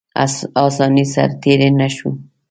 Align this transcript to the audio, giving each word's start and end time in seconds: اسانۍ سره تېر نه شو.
اسانۍ 0.65 1.05
سره 1.13 1.33
تېر 1.41 1.59
نه 1.79 1.87
شو. 1.95 2.09